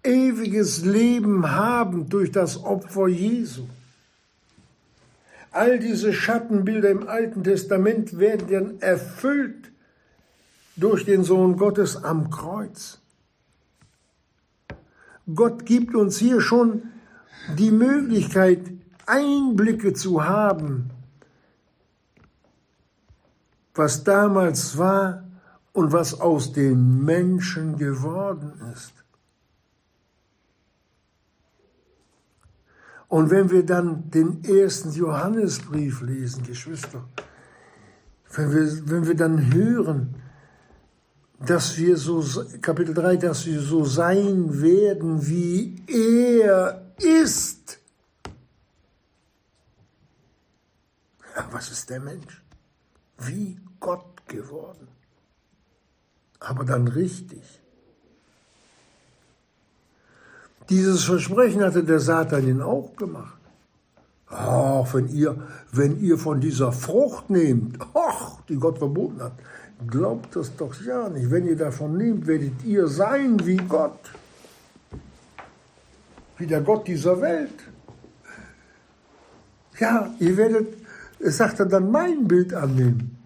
[0.03, 3.67] ewiges Leben haben durch das Opfer Jesu.
[5.51, 9.71] All diese Schattenbilder im Alten Testament werden dann erfüllt
[10.75, 12.97] durch den Sohn Gottes am Kreuz.
[15.35, 16.81] Gott gibt uns hier schon
[17.55, 18.61] die Möglichkeit,
[19.05, 20.89] Einblicke zu haben,
[23.75, 25.23] was damals war
[25.73, 28.93] und was aus den Menschen geworden ist.
[33.07, 37.03] Und wenn wir dann den ersten Johannesbrief lesen, Geschwister,
[38.35, 40.15] wenn wir, wenn wir dann hören,
[41.45, 42.23] dass wir so,
[42.61, 47.79] Kapitel 3, dass wir so sein werden, wie er ist.
[51.51, 52.43] Was ist der Mensch?
[53.19, 54.87] Wie Gott geworden.
[56.39, 57.43] Aber dann richtig.
[60.69, 63.37] Dieses Versprechen hatte der Satan ihn auch gemacht.
[64.27, 65.35] Ach, wenn ihr,
[65.71, 69.33] wenn ihr von dieser Frucht nehmt, ach, die Gott verboten hat,
[69.87, 71.29] glaubt das doch ja nicht.
[71.29, 73.99] Wenn ihr davon nehmt, werdet ihr sein wie Gott.
[76.37, 77.53] Wie der Gott dieser Welt.
[79.79, 80.67] Ja, ihr werdet,
[81.59, 83.17] er dann, mein Bild annehmen.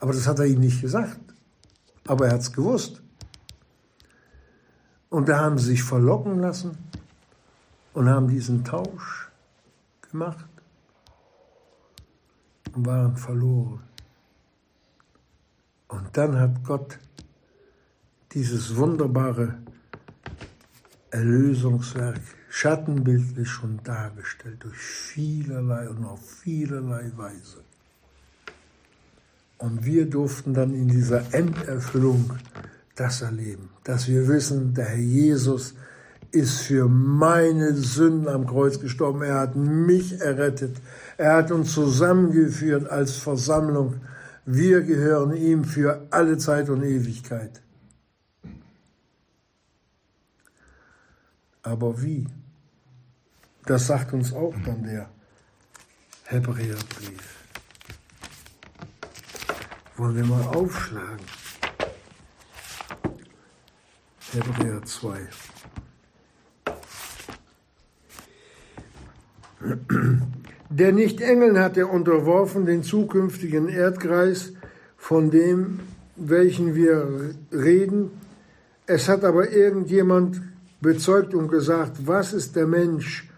[0.00, 1.20] Aber das hat er ihnen nicht gesagt.
[2.06, 3.02] Aber er hat es gewusst.
[5.08, 6.78] Und da haben sie sich verlocken lassen
[7.94, 9.30] und haben diesen Tausch
[10.10, 10.46] gemacht
[12.74, 13.82] und waren verloren.
[15.88, 16.98] Und dann hat Gott
[18.32, 19.58] dieses wunderbare
[21.10, 22.20] Erlösungswerk
[22.50, 27.62] schattenbildlich schon dargestellt, durch vielerlei und auf vielerlei Weise.
[29.56, 32.32] Und wir durften dann in dieser Enderfüllung
[32.96, 35.74] das erleben, dass wir wissen, der Herr Jesus
[36.32, 39.22] ist für meine Sünden am Kreuz gestorben.
[39.22, 40.76] Er hat mich errettet.
[41.16, 44.00] Er hat uns zusammengeführt als Versammlung.
[44.44, 47.62] Wir gehören ihm für alle Zeit und Ewigkeit.
[51.62, 52.26] Aber wie?
[53.66, 55.08] Das sagt uns auch dann der
[56.24, 57.44] Hebräerbrief.
[59.96, 61.26] Wollen wir mal aufschlagen?
[64.32, 65.18] Hebräer 2.
[70.70, 74.52] Der nicht Engeln hat er unterworfen den zukünftigen Erdkreis,
[74.96, 75.80] von dem,
[76.16, 78.10] welchen wir reden.
[78.86, 80.40] Es hat aber irgendjemand
[80.80, 83.29] bezeugt und gesagt, was ist der Mensch,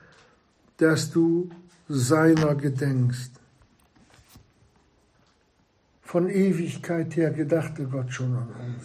[0.82, 1.48] dass du
[1.88, 3.30] seiner gedenkst?
[6.02, 8.84] Von Ewigkeit her gedachte Gott schon an uns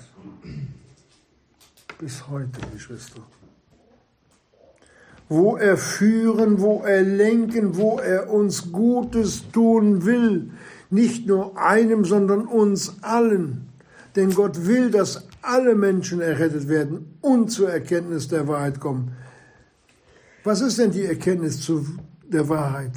[2.00, 3.22] bis heute, Geschwister.
[5.28, 10.52] Wo er führen, wo er lenken, wo er uns Gutes tun will.
[10.90, 13.68] Nicht nur einem, sondern uns allen.
[14.16, 19.14] Denn Gott will, dass alle Menschen errettet werden und zur Erkenntnis der Wahrheit kommen.
[20.48, 21.86] Was ist denn die Erkenntnis zu
[22.24, 22.94] der Wahrheit?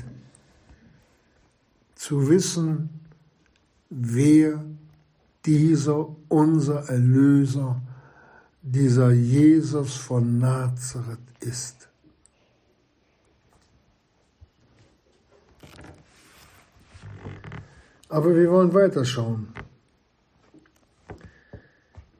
[1.96, 2.90] Zu wissen,
[3.88, 4.64] wer
[5.44, 7.82] dieser unser Erlöser
[8.62, 11.88] dieser Jesus von Nazareth ist.
[18.08, 19.48] Aber wir wollen weiterschauen.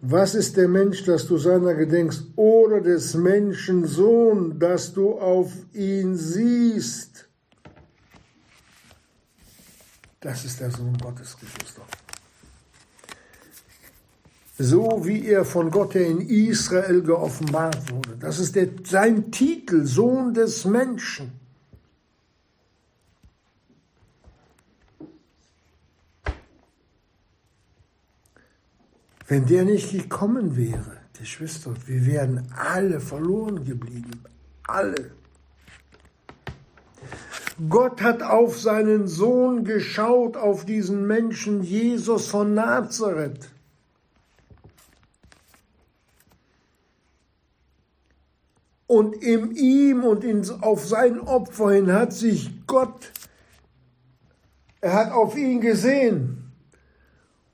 [0.02, 5.52] Was ist der Mensch, dass du seiner gedenkst, oder des Menschen Sohn, dass du auf
[5.72, 7.28] ihn siehst?
[10.20, 11.82] Das ist der Sohn Gottes, Geschwister
[14.60, 18.16] so wie er von Gott her in Israel geoffenbart wurde.
[18.20, 21.39] Das ist der, sein Titel, Sohn des Menschen.
[29.30, 34.24] Wenn der nicht gekommen wäre, Geschwister, wir wären alle verloren geblieben.
[34.66, 35.12] Alle.
[37.68, 43.50] Gott hat auf seinen Sohn geschaut, auf diesen Menschen Jesus von Nazareth.
[48.88, 53.12] Und in ihm und in, auf sein Opfer hin hat sich Gott,
[54.80, 56.39] er hat auf ihn gesehen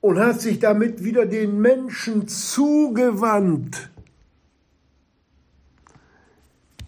[0.01, 3.89] und hat sich damit wieder den Menschen zugewandt,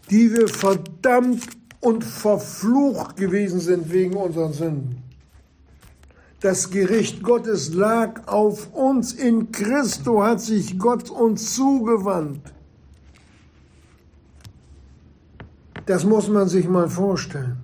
[0.10, 1.48] die wir verdammt
[1.82, 5.04] und verflucht gewesen sind wegen unseren Sünden.
[6.42, 9.12] Das Gericht Gottes lag auf uns.
[9.12, 12.54] In Christo hat sich Gott uns zugewandt.
[15.86, 17.58] Das muss man sich mal vorstellen.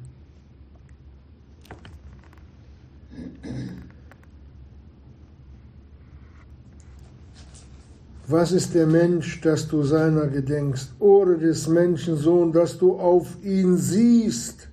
[8.28, 13.78] Was ist der Mensch, dass du seiner gedenkst, oder des Menschensohn, dass du auf ihn
[13.78, 14.68] siehst?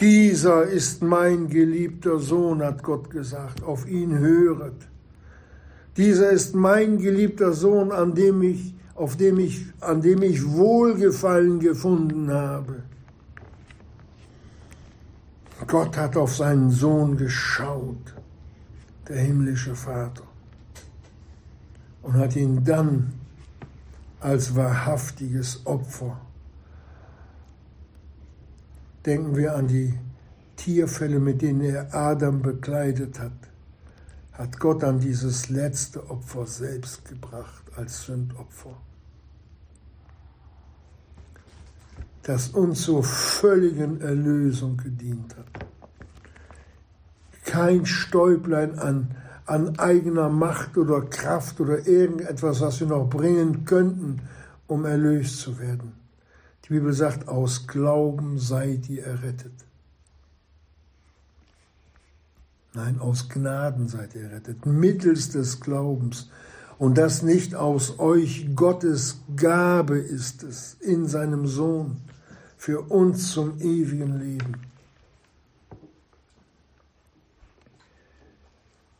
[0.00, 4.88] Dieser ist mein geliebter Sohn, hat Gott gesagt, auf ihn höret.
[5.98, 11.60] Dieser ist mein geliebter Sohn, an dem ich, auf dem ich, an dem ich Wohlgefallen
[11.60, 12.82] gefunden habe.
[15.66, 18.14] Gott hat auf seinen Sohn geschaut,
[19.06, 20.31] der himmlische Vater
[22.02, 23.12] und hat ihn dann
[24.20, 26.20] als wahrhaftiges Opfer.
[29.04, 29.94] Denken wir an die
[30.56, 33.32] Tierfälle, mit denen er Adam bekleidet hat,
[34.32, 38.76] hat Gott an dieses letzte Opfer selbst gebracht als Sündopfer,
[42.22, 45.66] das uns zur völligen Erlösung gedient hat.
[47.44, 49.16] Kein Stäublein an
[49.46, 54.20] an eigener Macht oder Kraft oder irgendetwas, was wir noch bringen könnten,
[54.66, 55.92] um erlöst zu werden.
[56.64, 59.52] Die Bibel sagt, aus Glauben seid ihr errettet.
[62.74, 66.30] Nein, aus Gnaden seid ihr errettet, mittels des Glaubens.
[66.78, 71.98] Und das nicht aus euch, Gottes Gabe ist es in seinem Sohn
[72.56, 74.71] für uns zum ewigen Leben.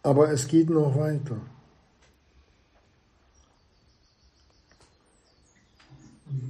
[0.03, 1.40] Aber es geht noch weiter.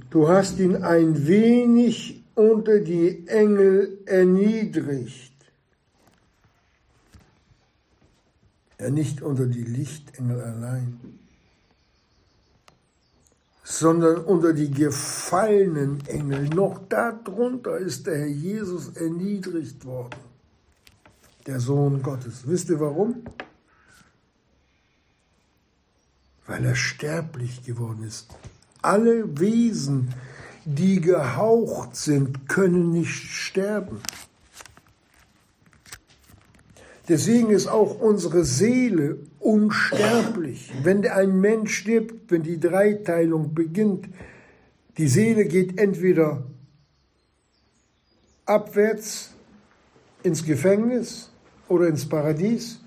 [0.09, 5.31] Du hast ihn ein wenig unter die Engel erniedrigt.
[8.79, 10.99] Ja, nicht unter die Lichtengel allein,
[13.63, 16.49] sondern unter die gefallenen Engel.
[16.49, 20.32] Noch darunter ist der Herr Jesus erniedrigt worden
[21.47, 22.47] der Sohn Gottes.
[22.47, 23.23] Wisst ihr warum?
[26.47, 28.27] Weil er sterblich geworden ist.
[28.81, 30.13] Alle Wesen,
[30.65, 34.01] die gehaucht sind, können nicht sterben.
[37.09, 40.71] Deswegen ist auch unsere Seele unsterblich.
[40.83, 44.07] Wenn ein Mensch stirbt, wenn die Dreiteilung beginnt,
[44.97, 46.43] die Seele geht entweder
[48.45, 49.31] abwärts
[50.23, 51.32] ins Gefängnis
[51.67, 52.79] oder ins Paradies.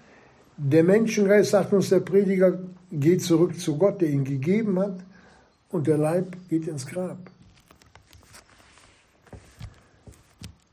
[0.56, 2.58] Der Menschengeist, sagt uns der Prediger,
[2.90, 4.98] geht zurück zu Gott, der ihn gegeben hat,
[5.70, 7.18] und der Leib geht ins Grab.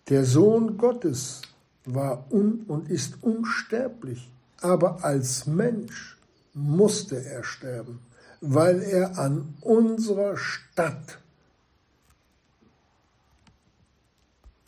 [0.10, 1.42] Der Sohn Gottes
[1.86, 4.30] war un und ist unsterblich,
[4.62, 6.18] aber als Mensch
[6.54, 8.00] musste er sterben,
[8.42, 11.20] weil er an unserer Stadt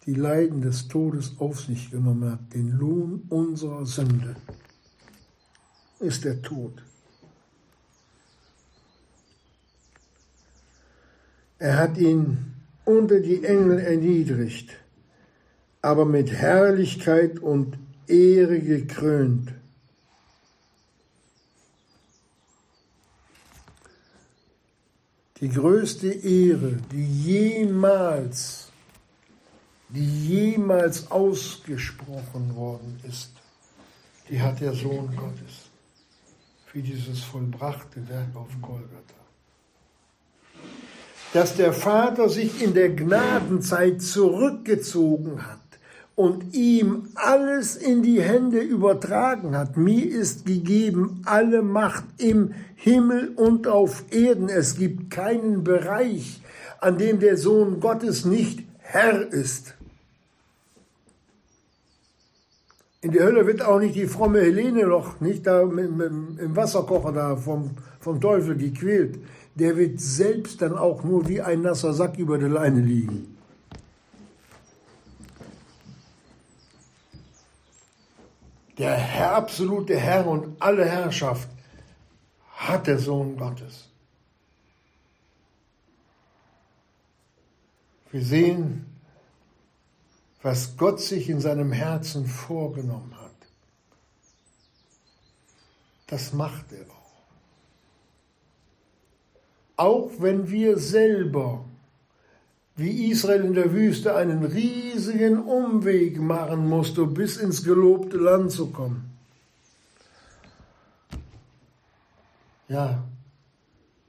[0.06, 4.36] die Leiden des Todes auf sich genommen hat, den Lohn unserer Sünde,
[5.99, 6.84] ist der Tod.
[11.58, 12.53] Er hat ihn
[12.84, 14.78] unter die Engel erniedrigt,
[15.82, 17.78] aber mit Herrlichkeit und
[18.08, 19.53] Ehre gekrönt.
[25.41, 28.64] Die größte Ehre, die jemals
[29.95, 33.31] die jemals ausgesprochen worden ist,
[34.29, 35.69] die hat der Sohn Gottes
[36.65, 38.89] für dieses vollbrachte Werk auf Golgatha.
[41.33, 45.59] Dass der Vater sich in der Gnadenzeit zurückgezogen hat
[46.15, 49.77] und ihm alles in die Hände übertragen hat.
[49.77, 54.49] Mir ist gegeben alle Macht im Himmel und auf Erden.
[54.49, 56.41] Es gibt keinen Bereich,
[56.79, 59.74] an dem der Sohn Gottes nicht Herr ist.
[63.06, 67.36] In die Hölle wird auch nicht die fromme Helene noch, nicht da im Wasserkocher da
[67.36, 69.20] vom, vom Teufel gequält.
[69.53, 73.38] Der wird selbst dann auch nur wie ein nasser Sack über der Leine liegen.
[78.80, 81.49] Der Herr, absolute Herr und alle Herrschaft
[82.56, 83.88] hat der Sohn Gottes.
[88.12, 88.94] Wir sehen,
[90.45, 93.31] was Gott sich in seinem Herzen vorgenommen hat.
[96.05, 97.15] Das macht er auch.
[99.75, 101.65] Auch wenn wir selber,
[102.75, 108.67] wie Israel in der Wüste, einen riesigen Umweg machen musste, bis ins gelobte Land zu
[108.67, 109.17] kommen.
[112.67, 113.03] Ja,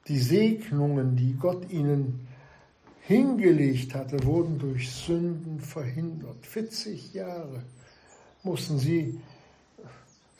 [0.06, 2.28] die Segnungen, die Gott ihnen
[3.06, 6.44] hingelegt hatte, wurden durch Sünden verhindert.
[6.44, 7.62] 40 Jahre
[8.42, 9.20] mussten sie,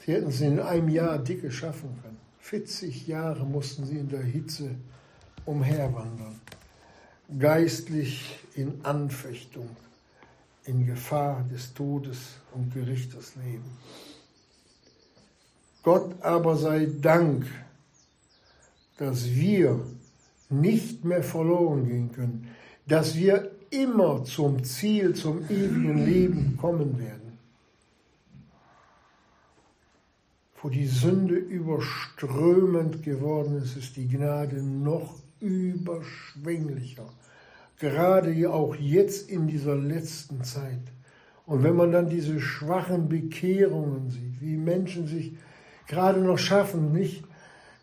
[0.04, 2.18] sie hätten sie in einem Jahr dicke schaffen können.
[2.40, 4.70] 40 Jahre mussten sie in der Hitze
[5.44, 6.40] umherwandern,
[7.38, 9.68] geistlich in Anfechtung,
[10.64, 12.18] in Gefahr des Todes
[12.52, 13.78] und Gerichtes leben.
[15.84, 17.46] Gott aber sei Dank,
[18.96, 19.86] dass wir
[20.48, 22.45] nicht mehr verloren gehen können,
[22.86, 27.38] dass wir immer zum Ziel, zum ewigen Leben kommen werden.
[30.62, 37.06] Wo die Sünde überströmend geworden ist, ist die Gnade noch überschwänglicher.
[37.78, 40.80] Gerade auch jetzt in dieser letzten Zeit.
[41.44, 45.36] Und wenn man dann diese schwachen Bekehrungen sieht, wie Menschen sich
[45.86, 47.24] gerade noch schaffen, nicht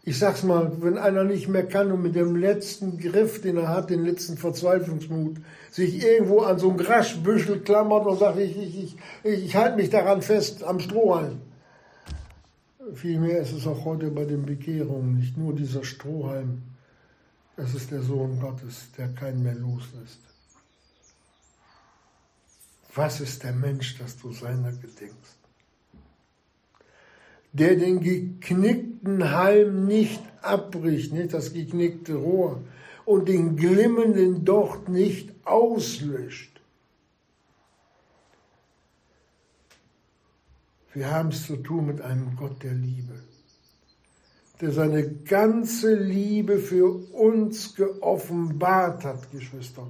[0.05, 3.69] ich sag's mal, wenn einer nicht mehr kann und mit dem letzten Griff, den er
[3.69, 5.37] hat, den letzten Verzweiflungsmut,
[5.71, 9.89] sich irgendwo an so ein Graschbüschel klammert und sagt, ich, ich, ich, ich halte mich
[9.89, 11.39] daran fest, am Strohhalm.
[12.93, 16.63] Vielmehr ist es auch heute bei den Bekehrungen nicht nur dieser Strohhalm,
[17.55, 20.19] es ist der Sohn Gottes, der keinen mehr loslässt.
[22.95, 25.42] Was ist der Mensch, dass du seiner gedenkst?
[27.53, 32.63] Der den geknickten Halm nicht abbricht, nicht das geknickte Rohr,
[33.05, 36.61] und den glimmenden Docht nicht auslöscht.
[40.93, 43.19] Wir haben es zu tun mit einem Gott der Liebe,
[44.61, 49.87] der seine ganze Liebe für uns geoffenbart hat, Geschwister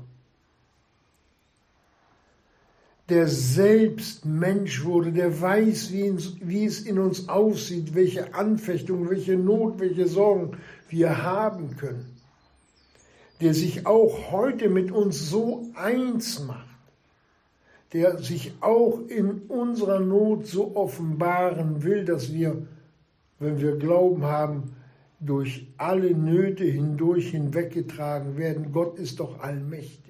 [3.13, 9.07] der selbst Mensch wurde, der weiß, wie, in, wie, es in uns aussieht, welche Anfechtung,
[9.07, 10.57] welche Not, welche Sorgen
[10.89, 12.17] wir haben können,
[13.39, 16.65] der sich auch heute mit uns so eins macht,
[17.93, 22.65] der sich auch in unserer Not so offenbaren will, dass wir,
[23.37, 24.75] wenn wir Glauben haben,
[25.19, 28.71] durch alle Nöte hindurch hinweggetragen werden.
[28.71, 30.02] Gott ist doch allmächtig.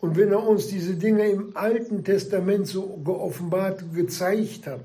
[0.00, 4.84] Und wenn er uns diese Dinge im Alten Testament so geoffenbart gezeigt hat,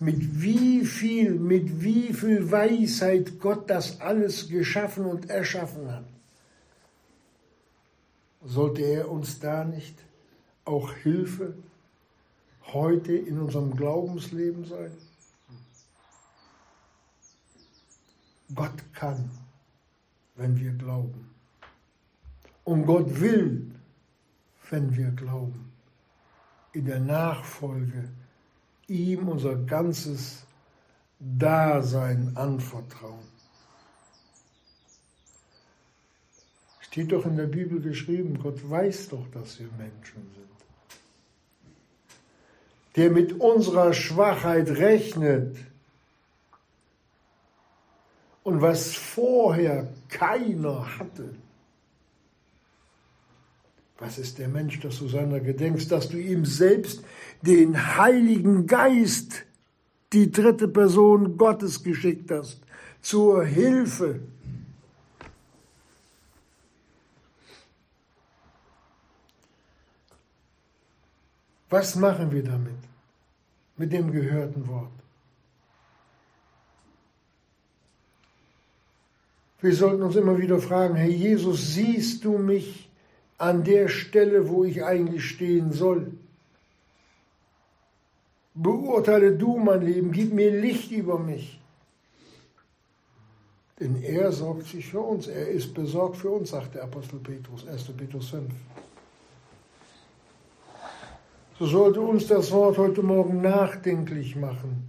[0.00, 6.04] mit wie viel, mit wie viel Weisheit Gott das alles geschaffen und erschaffen hat,
[8.44, 9.94] sollte er uns da nicht
[10.64, 11.54] auch Hilfe
[12.72, 14.92] heute in unserem Glaubensleben sein?
[18.54, 19.30] Gott kann,
[20.36, 21.30] wenn wir glauben.
[22.64, 23.70] Und Gott will,
[24.70, 25.72] wenn wir glauben,
[26.72, 28.08] in der Nachfolge
[28.86, 30.44] ihm unser ganzes
[31.18, 33.26] Dasein anvertrauen.
[36.80, 40.48] Steht doch in der Bibel geschrieben, Gott weiß doch, dass wir Menschen sind.
[42.96, 45.56] Der mit unserer Schwachheit rechnet
[48.42, 51.34] und was vorher keiner hatte
[53.98, 57.02] was ist der Mensch, dass du seiner gedenkst, dass du ihm selbst
[57.42, 59.44] den Heiligen Geist,
[60.12, 62.60] die dritte Person Gottes geschickt hast,
[63.02, 64.20] zur Hilfe.
[71.68, 72.78] Was machen wir damit,
[73.76, 74.92] mit dem gehörten Wort?
[79.60, 82.87] Wir sollten uns immer wieder fragen, Herr Jesus, siehst du mich?
[83.38, 86.12] An der Stelle, wo ich eigentlich stehen soll.
[88.54, 91.60] Beurteile du mein Leben, gib mir Licht über mich.
[93.78, 97.66] Denn er sorgt sich für uns, er ist besorgt für uns, sagt der Apostel Petrus,
[97.66, 97.84] 1.
[97.96, 98.52] Petrus 5.
[101.60, 104.88] So sollte uns das Wort heute Morgen nachdenklich machen,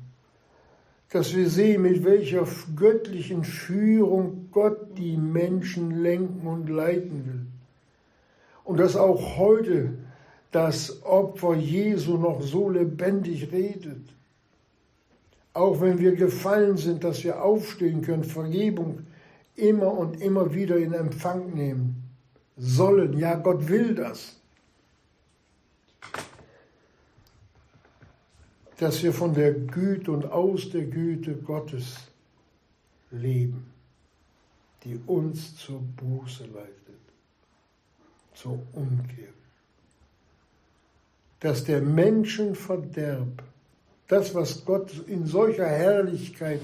[1.12, 7.59] dass wir sehen, mit welcher göttlichen Führung Gott die Menschen lenken und leiten will.
[8.70, 9.98] Und dass auch heute
[10.52, 14.14] das Opfer Jesu noch so lebendig redet.
[15.56, 19.08] Auch wenn wir gefallen sind, dass wir aufstehen können, Vergebung
[19.56, 22.12] immer und immer wieder in Empfang nehmen
[22.58, 23.18] sollen.
[23.18, 24.40] Ja, Gott will das.
[28.78, 31.96] Dass wir von der Güte und aus der Güte Gottes
[33.10, 33.66] leben,
[34.84, 36.79] die uns zur Buße leitet
[38.42, 39.34] zur Umkehr.
[41.42, 43.44] Dass der Menschenverderb,
[44.08, 46.62] das, was Gott in solcher Herrlichkeit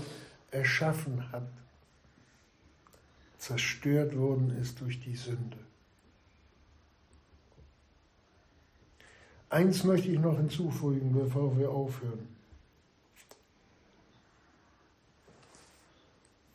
[0.52, 1.48] erschaffen hat,
[3.38, 5.58] zerstört worden ist durch die Sünde.
[9.50, 12.28] Eins möchte ich noch hinzufügen, bevor wir aufhören.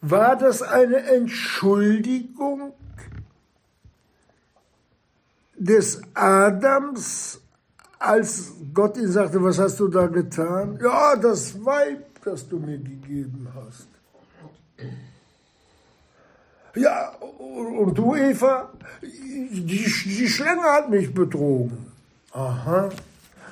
[0.00, 2.72] War das eine Entschuldigung
[5.60, 7.38] des Adams,
[7.98, 10.78] als Gott ihn sagte, was hast du da getan?
[10.82, 13.88] Ja, das Weib, das du mir gegeben hast.
[16.74, 18.70] Ja, und du, Eva,
[19.02, 21.86] die, die Schlange hat mich betrogen.
[22.32, 22.88] Aha.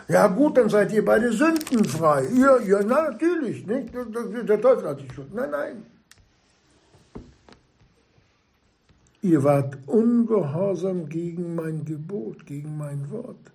[0.09, 2.29] Ja gut, dann seid ihr beide sündenfrei.
[2.33, 3.93] Ja, ja na, natürlich, nicht?
[4.49, 5.35] Der Teufel hat die Schuld.
[5.35, 5.87] Nein, nein.
[9.21, 13.53] Ihr wart ungehorsam gegen mein Gebot, gegen mein Wort.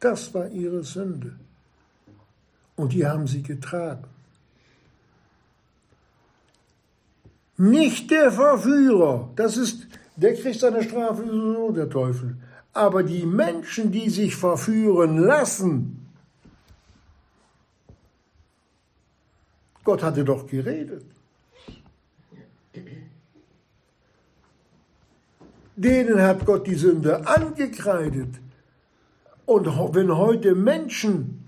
[0.00, 1.36] Das war ihre Sünde.
[2.76, 4.04] Und die haben sie getragen.
[7.56, 12.36] Nicht der Verführer, das ist, der kriegt seine Strafe so, der Teufel.
[12.74, 16.06] Aber die Menschen, die sich verführen lassen,
[19.84, 21.15] Gott hatte doch geredet.
[25.76, 28.40] Denen hat Gott die Sünde angekreidet.
[29.44, 31.44] Und wenn heute Menschen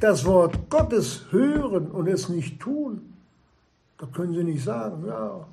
[0.00, 3.14] das Wort Gottes hören und es nicht tun,
[3.98, 5.46] da können sie nicht sagen, ja,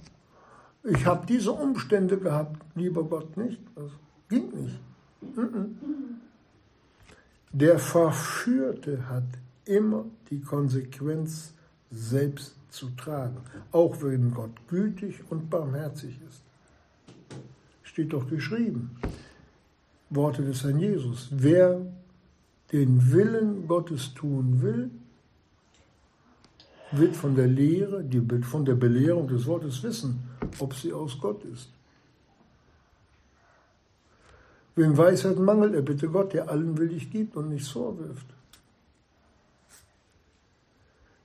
[0.84, 3.62] ich habe diese Umstände gehabt, lieber Gott nicht.
[3.76, 3.91] Das
[4.30, 4.80] ging nicht.
[7.51, 9.26] Der Verführte hat
[9.66, 11.53] immer die Konsequenz
[11.91, 13.38] selbst zu tragen,
[13.72, 16.43] auch wenn Gott gütig und barmherzig ist.
[17.90, 18.92] Steht doch geschrieben.
[20.12, 21.28] Worte des Herrn Jesus.
[21.32, 21.82] Wer
[22.72, 24.92] den Willen Gottes tun will,
[26.92, 30.20] wird von der Lehre, die, von der Belehrung des Wortes wissen,
[30.60, 31.70] ob sie aus Gott ist.
[34.76, 38.28] Wem Weisheit mangelt, er bitte Gott, der allen willig gibt und nichts vorwirft.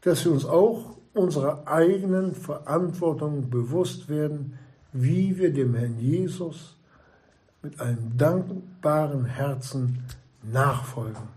[0.00, 4.58] Dass wir uns auch unserer eigenen Verantwortung bewusst werden,
[4.94, 6.76] wie wir dem Herrn Jesus
[7.62, 10.04] mit einem dankbaren Herzen
[10.42, 11.28] nachfolgen.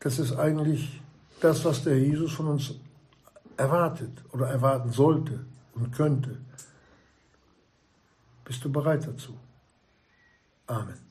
[0.00, 1.02] Das ist eigentlich
[1.40, 2.74] das, was der Jesus von uns
[3.56, 5.44] erwartet oder erwarten sollte
[5.74, 6.40] und könnte.
[8.44, 9.36] Bist du bereit dazu?
[10.66, 11.03] Amen.